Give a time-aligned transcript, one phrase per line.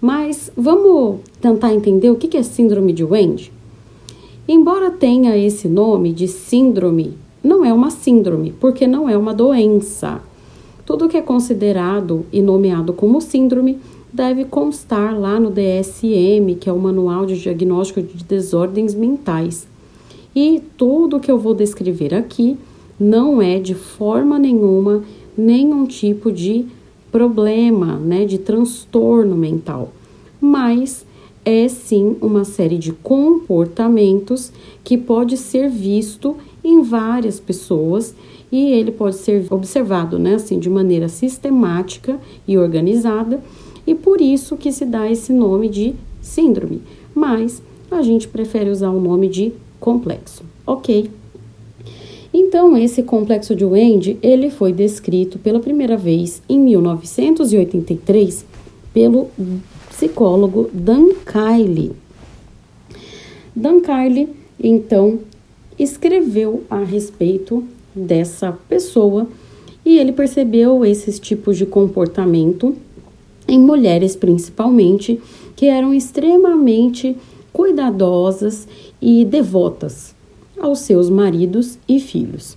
[0.00, 3.52] Mas vamos tentar entender o que é síndrome de Wendy?
[4.48, 10.22] Embora tenha esse nome de síndrome, não é uma síndrome, porque não é uma doença.
[10.86, 13.78] Tudo que é considerado e nomeado como síndrome
[14.10, 19.66] deve constar lá no DSM, que é o Manual de Diagnóstico de Desordens Mentais.
[20.34, 22.56] E tudo que eu vou descrever aqui
[22.98, 25.02] não é de forma nenhuma
[25.36, 26.66] nenhum tipo de
[27.10, 29.92] problema, né, de transtorno mental,
[30.40, 31.06] mas
[31.44, 34.50] é sim uma série de comportamentos
[34.82, 38.14] que pode ser visto em várias pessoas
[38.50, 42.18] e ele pode ser observado, né, assim, de maneira sistemática
[42.48, 43.42] e organizada,
[43.86, 46.82] e por isso que se dá esse nome de síndrome.
[47.14, 51.10] Mas a gente prefere usar o nome de complexo, ok?
[52.36, 58.44] Então, esse complexo de Wendy, ele foi descrito pela primeira vez em 1983
[58.92, 59.28] pelo
[59.88, 61.92] psicólogo Dan Kyle.
[63.54, 64.28] Dan Kyle,
[64.58, 65.20] então,
[65.78, 67.62] escreveu a respeito
[67.94, 69.28] dessa pessoa
[69.86, 72.74] e ele percebeu esses tipos de comportamento
[73.46, 75.20] em mulheres principalmente
[75.54, 77.16] que eram extremamente
[77.52, 78.66] cuidadosas
[79.00, 80.13] e devotas
[80.64, 82.56] aos seus maridos e filhos.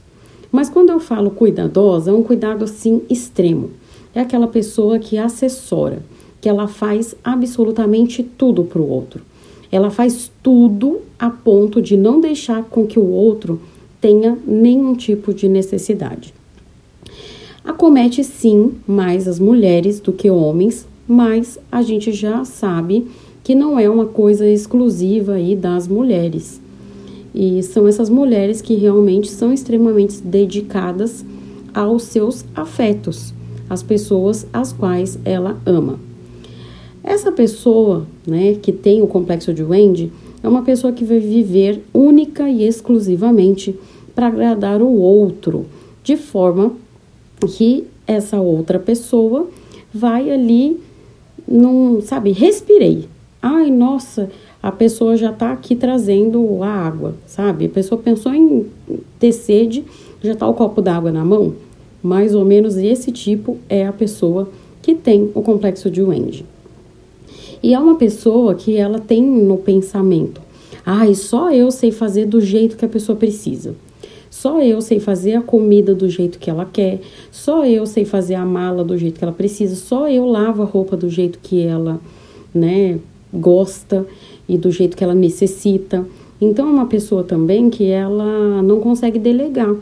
[0.49, 3.71] Mas quando eu falo cuidadosa, é um cuidado assim extremo.
[4.15, 6.01] É aquela pessoa que assessora,
[6.39, 9.23] que ela faz absolutamente tudo para o outro.
[9.69, 13.59] Ela faz tudo a ponto de não deixar com que o outro
[13.99, 16.33] tenha nenhum tipo de necessidade.
[17.61, 23.05] Acomete sim mais as mulheres do que homens, mas a gente já sabe
[23.43, 26.61] que não é uma coisa exclusiva aí das mulheres.
[27.39, 31.23] E são essas mulheres que realmente são extremamente dedicadas
[31.71, 33.31] aos seus afetos,
[33.69, 35.99] às pessoas às quais ela ama.
[37.03, 40.11] Essa pessoa, né, que tem o complexo de Wendy,
[40.41, 43.75] é uma pessoa que vai viver única e exclusivamente
[44.15, 45.67] para agradar o outro,
[46.03, 46.71] de forma
[47.55, 49.47] que essa outra pessoa
[49.93, 50.79] vai ali,
[51.47, 53.07] num, sabe, respirei.
[53.49, 54.29] Ai, nossa,
[54.61, 57.67] a pessoa já está aqui trazendo a água, sabe?
[57.67, 58.65] A pessoa pensou em
[59.17, 59.85] ter sede,
[60.21, 61.53] já está o copo d'água na mão.
[62.03, 64.49] Mais ou menos esse tipo é a pessoa
[64.81, 66.45] que tem o complexo de Wendy.
[67.63, 70.41] E é uma pessoa que ela tem no pensamento:
[70.85, 73.75] ai, só eu sei fazer do jeito que a pessoa precisa.
[74.29, 76.99] Só eu sei fazer a comida do jeito que ela quer.
[77.31, 79.77] Só eu sei fazer a mala do jeito que ela precisa.
[79.77, 82.01] Só eu lavo a roupa do jeito que ela,
[82.53, 82.99] né,
[83.33, 84.05] gosta
[84.47, 86.05] e do jeito que ela necessita.
[86.39, 89.75] Então, é uma pessoa também que ela não consegue delegar.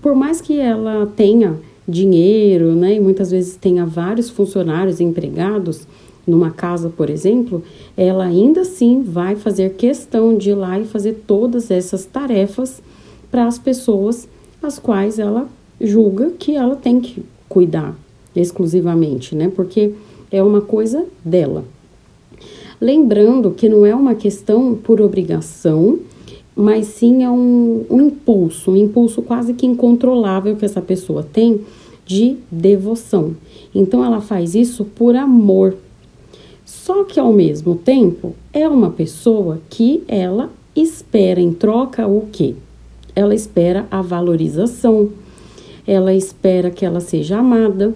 [0.00, 1.56] Por mais que ela tenha
[1.86, 5.86] dinheiro, né, e muitas vezes tenha vários funcionários empregados
[6.26, 7.62] numa casa, por exemplo,
[7.96, 12.80] ela ainda assim vai fazer questão de ir lá e fazer todas essas tarefas
[13.30, 14.28] para as pessoas
[14.62, 15.48] as quais ela
[15.80, 17.96] julga que ela tem que cuidar
[18.34, 19.50] exclusivamente, né?
[19.54, 19.92] Porque
[20.30, 21.64] é uma coisa dela.
[22.82, 26.00] Lembrando que não é uma questão por obrigação,
[26.56, 31.60] mas sim é um, um impulso, um impulso quase que incontrolável que essa pessoa tem
[32.04, 33.36] de devoção.
[33.72, 35.76] Então ela faz isso por amor.
[36.64, 42.56] Só que ao mesmo tempo é uma pessoa que ela espera em troca o quê?
[43.14, 45.10] Ela espera a valorização,
[45.86, 47.94] ela espera que ela seja amada.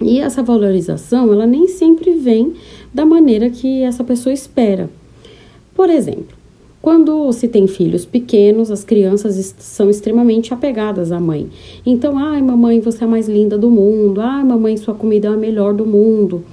[0.00, 2.54] E essa valorização, ela nem sempre vem
[2.94, 4.88] da maneira que essa pessoa espera.
[5.74, 6.36] Por exemplo,
[6.80, 11.48] quando se tem filhos pequenos, as crianças são extremamente apegadas à mãe.
[11.84, 14.20] Então, ai, mamãe, você é a mais linda do mundo.
[14.20, 16.44] Ai, mamãe, sua comida é a melhor do mundo.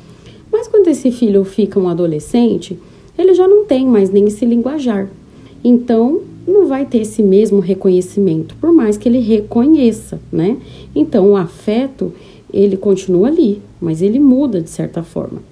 [0.51, 2.79] Mas quando esse filho fica um adolescente,
[3.17, 5.09] ele já não tem mais nem esse linguajar.
[5.63, 10.57] Então, não vai ter esse mesmo reconhecimento, por mais que ele reconheça, né?
[10.95, 12.11] Então, o afeto,
[12.51, 15.50] ele continua ali, mas ele muda de certa forma.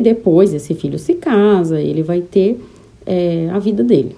[0.00, 2.58] E depois esse filho se casa, ele vai ter
[3.04, 4.16] é, a vida dele.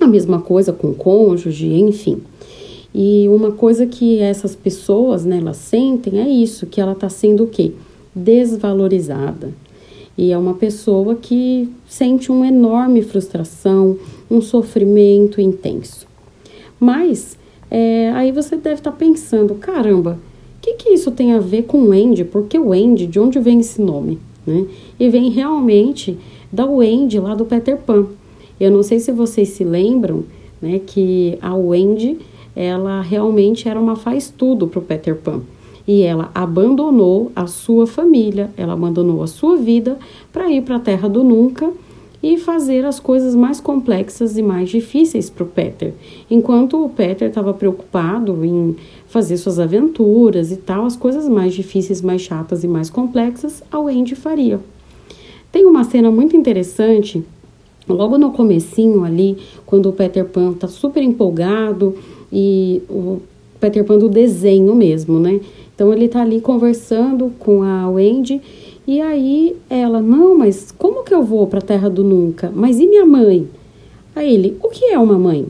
[0.00, 2.22] A mesma coisa com o cônjuge, enfim.
[2.92, 7.44] E uma coisa que essas pessoas, né, elas sentem é isso, que ela está sendo
[7.44, 7.70] o quê?
[8.12, 9.54] Desvalorizada.
[10.18, 13.96] E é uma pessoa que sente uma enorme frustração,
[14.28, 16.04] um sofrimento intenso.
[16.80, 17.38] Mas
[17.70, 20.18] é, aí você deve estar tá pensando, caramba,
[20.58, 22.24] o que, que isso tem a ver com o Andy?
[22.24, 24.18] Porque o Andy, de onde vem esse nome?
[24.46, 24.66] Né?
[24.98, 26.18] E vem realmente
[26.52, 28.06] da Wendy lá do Peter Pan.
[28.58, 30.24] Eu não sei se vocês se lembram,
[30.60, 32.18] né, que a Wendy,
[32.54, 35.42] ela realmente era uma faz tudo para o Peter Pan.
[35.86, 39.98] E ela abandonou a sua família, ela abandonou a sua vida
[40.32, 41.72] para ir para a Terra do Nunca
[42.26, 45.94] e fazer as coisas mais complexas e mais difíceis para o Peter.
[46.28, 48.74] Enquanto o Peter estava preocupado em
[49.06, 53.78] fazer suas aventuras e tal, as coisas mais difíceis, mais chatas e mais complexas, a
[53.78, 54.58] Wendy faria.
[55.52, 57.22] Tem uma cena muito interessante,
[57.88, 61.94] logo no comecinho ali, quando o Peter Pan tá super empolgado
[62.32, 63.20] e o
[63.60, 65.40] Peter Pan do desenho mesmo, né?
[65.76, 68.40] Então ele tá ali conversando com a Wendy
[68.86, 72.52] e aí ela, não, mas como que eu vou para a Terra do Nunca?
[72.54, 73.48] Mas e minha mãe?
[74.14, 75.46] Aí ele, o que é uma mãe?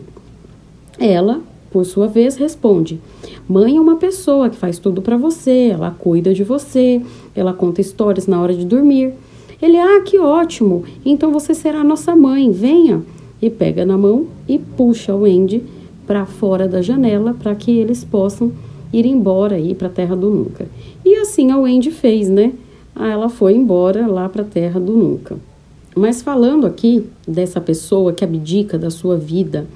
[0.99, 1.41] Ela,
[1.71, 2.99] por sua vez, responde:
[3.47, 7.03] Mãe é uma pessoa que faz tudo para você, ela cuida de você,
[7.35, 9.13] ela conta histórias na hora de dormir.
[9.61, 13.03] Ele, ah, que ótimo, então você será nossa mãe, venha.
[13.41, 15.63] E pega na mão e puxa o Andy
[16.07, 18.51] para fora da janela para que eles possam
[18.93, 20.67] ir embora ir para a Terra do Nunca.
[21.05, 22.53] E assim a Wendy fez, né?
[22.99, 25.37] Ah, ela foi embora lá para a Terra do Nunca.
[25.95, 29.67] Mas falando aqui dessa pessoa que abdica da sua vida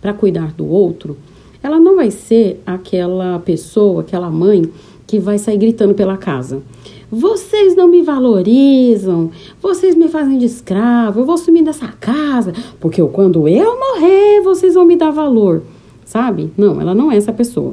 [0.00, 1.16] para cuidar do outro,
[1.60, 4.70] ela não vai ser aquela pessoa, aquela mãe
[5.08, 6.62] que vai sair gritando pela casa.
[7.10, 13.02] Vocês não me valorizam, vocês me fazem de escravo, eu vou sumir dessa casa, porque
[13.06, 15.62] quando eu morrer, vocês vão me dar valor,
[16.04, 16.52] sabe?
[16.56, 17.72] Não, ela não é essa pessoa.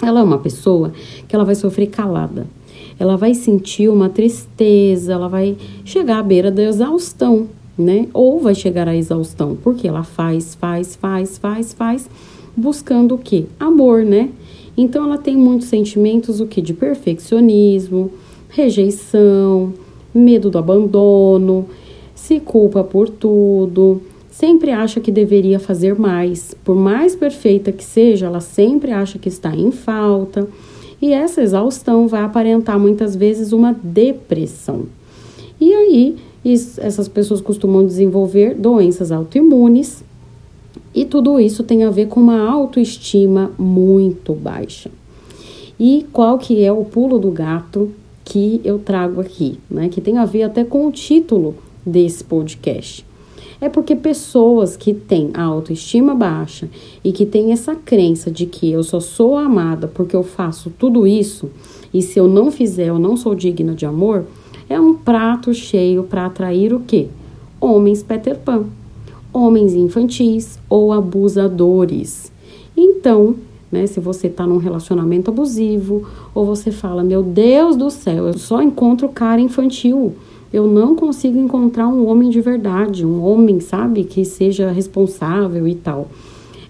[0.00, 0.92] Ela é uma pessoa
[1.26, 2.46] que ela vai sofrer calada.
[2.98, 8.08] Ela vai sentir uma tristeza, ela vai chegar à beira da exaustão, né?
[8.12, 12.10] Ou vai chegar à exaustão, porque ela faz, faz, faz, faz, faz,
[12.56, 13.46] buscando o quê?
[13.58, 14.30] Amor, né?
[14.76, 18.10] Então ela tem muitos sentimentos o que de perfeccionismo,
[18.48, 19.72] rejeição,
[20.14, 21.66] medo do abandono,
[22.14, 24.00] se culpa por tudo,
[24.30, 26.54] sempre acha que deveria fazer mais.
[26.64, 30.46] Por mais perfeita que seja, ela sempre acha que está em falta.
[31.00, 34.86] E essa exaustão vai aparentar muitas vezes uma depressão.
[35.60, 40.02] E aí, isso, essas pessoas costumam desenvolver doenças autoimunes,
[40.94, 44.90] e tudo isso tem a ver com uma autoestima muito baixa.
[45.78, 47.92] E qual que é o pulo do gato
[48.24, 49.88] que eu trago aqui, né?
[49.88, 51.54] Que tem a ver até com o título
[51.86, 53.07] desse podcast.
[53.60, 56.68] É porque pessoas que têm a autoestima baixa
[57.02, 61.06] e que têm essa crença de que eu só sou amada porque eu faço tudo
[61.06, 61.50] isso
[61.92, 64.24] e se eu não fizer eu não sou digna de amor,
[64.68, 67.08] é um prato cheio para atrair o quê?
[67.60, 68.66] Homens Peter Pan,
[69.32, 72.30] homens infantis ou abusadores.
[72.76, 73.34] Então,
[73.70, 73.86] né?
[73.86, 78.62] Se você está num relacionamento abusivo ou você fala, meu Deus do céu, eu só
[78.62, 80.14] encontro cara infantil.
[80.52, 85.74] Eu não consigo encontrar um homem de verdade, um homem, sabe, que seja responsável e
[85.74, 86.08] tal.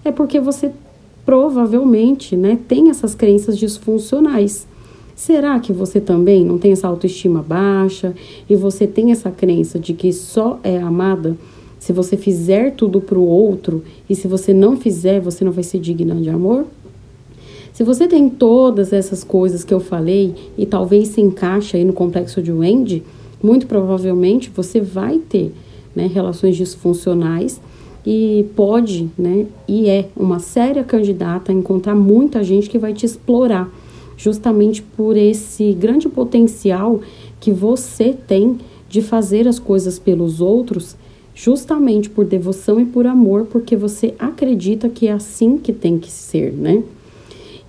[0.03, 0.71] É porque você
[1.25, 4.67] provavelmente, né, tem essas crenças disfuncionais.
[5.15, 8.15] Será que você também não tem essa autoestima baixa
[8.49, 11.37] e você tem essa crença de que só é amada
[11.77, 15.63] se você fizer tudo para o outro e se você não fizer, você não vai
[15.63, 16.65] ser digna de amor?
[17.73, 21.93] Se você tem todas essas coisas que eu falei e talvez se encaixa aí no
[21.93, 23.03] complexo de Wendy,
[23.41, 25.53] muito provavelmente você vai ter
[25.95, 27.59] né, relações disfuncionais
[28.05, 33.05] e pode, né, e é uma séria candidata a encontrar muita gente que vai te
[33.05, 33.69] explorar,
[34.17, 37.01] justamente por esse grande potencial
[37.39, 40.95] que você tem de fazer as coisas pelos outros,
[41.35, 46.11] justamente por devoção e por amor, porque você acredita que é assim que tem que
[46.11, 46.83] ser, né?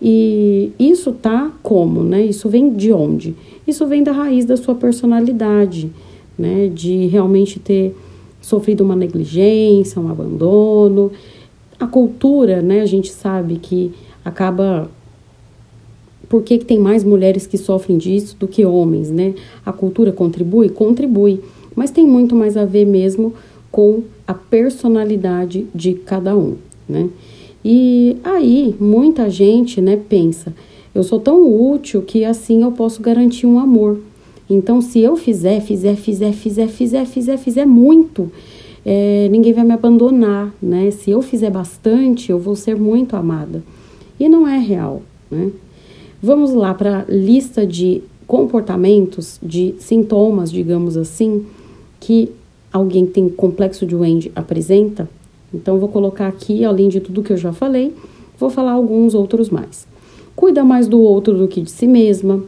[0.03, 2.23] E isso tá como, né?
[2.23, 3.35] Isso vem de onde?
[3.67, 5.91] Isso vem da raiz da sua personalidade,
[6.39, 6.71] né?
[6.73, 7.95] De realmente ter
[8.41, 11.13] sofrido uma negligência, um abandono.
[11.79, 12.81] A cultura, né?
[12.81, 13.93] A gente sabe que
[14.25, 14.91] acaba
[16.31, 19.35] por que, que tem mais mulheres que sofrem disso do que homens, né?
[19.67, 20.69] A cultura contribui?
[20.69, 21.41] Contribui,
[21.75, 23.35] mas tem muito mais a ver mesmo
[23.71, 26.57] com a personalidade de cada um,
[26.89, 27.11] né?
[27.65, 30.55] E aí, muita gente, né, pensa,
[30.95, 33.99] eu sou tão útil que assim eu posso garantir um amor.
[34.49, 38.33] Então, se eu fizer, fizer, fizer, fizer, fizer, fizer, fizer muito,
[38.85, 40.91] é, ninguém vai me abandonar, né?
[40.91, 43.63] Se eu fizer bastante, eu vou ser muito amada.
[44.19, 45.51] E não é real, né?
[46.23, 51.47] Vamos lá para a lista de comportamentos, de sintomas, digamos assim,
[51.99, 52.31] que
[52.73, 55.09] alguém que tem complexo de Wendy apresenta.
[55.53, 57.95] Então, vou colocar aqui, além de tudo que eu já falei,
[58.39, 59.87] vou falar alguns outros mais.
[60.37, 62.43] Cuida mais do outro do que de si mesma.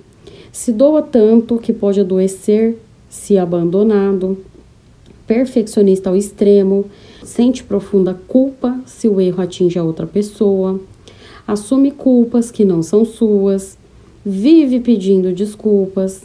[0.52, 2.78] Se doa tanto que pode adoecer
[3.08, 4.38] se abandonado.
[5.26, 6.86] Perfeccionista ao extremo.
[7.24, 10.80] Sente profunda culpa se o erro atinge a outra pessoa
[11.46, 13.78] assume culpas que não são suas,
[14.24, 16.22] vive pedindo desculpas,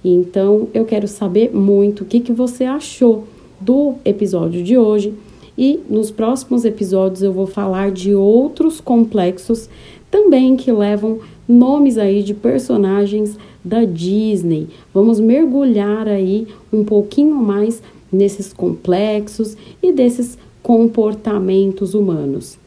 [0.04, 3.24] Então, eu quero saber muito o que, que você achou
[3.60, 5.12] do episódio de hoje.
[5.58, 9.68] E nos próximos episódios eu vou falar de outros complexos
[10.10, 14.68] também que levam nomes aí de personagens da Disney.
[14.94, 22.59] Vamos mergulhar aí um pouquinho mais nesses complexos e desses comportamentos humanos.